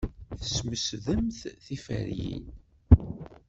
[0.39, 2.45] Tesmesdemt tiferyin.